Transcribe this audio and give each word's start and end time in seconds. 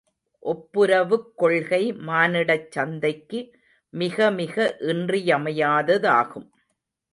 ஒப்புரவுக் 0.43 1.27
கொள்கை 1.35 1.93
மானிடச் 2.07 2.71
சந்தைக்கு 2.71 3.41
மிகமிக 3.93 4.55
இன்றியமையாததாகும். 4.87 6.49